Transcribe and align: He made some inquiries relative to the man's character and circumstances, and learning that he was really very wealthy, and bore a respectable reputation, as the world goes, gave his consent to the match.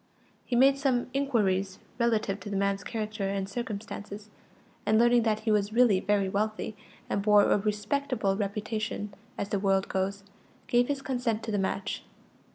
He 0.47 0.55
made 0.55 0.79
some 0.79 1.11
inquiries 1.13 1.77
relative 1.99 2.39
to 2.39 2.49
the 2.49 2.55
man's 2.57 2.83
character 2.83 3.29
and 3.29 3.47
circumstances, 3.47 4.31
and 4.83 4.97
learning 4.97 5.21
that 5.21 5.41
he 5.41 5.51
was 5.51 5.73
really 5.73 5.99
very 5.99 6.27
wealthy, 6.27 6.75
and 7.07 7.21
bore 7.21 7.43
a 7.43 7.59
respectable 7.59 8.35
reputation, 8.35 9.13
as 9.37 9.49
the 9.49 9.59
world 9.59 9.89
goes, 9.89 10.23
gave 10.65 10.87
his 10.87 11.03
consent 11.03 11.43
to 11.43 11.51
the 11.51 11.59
match. 11.59 12.03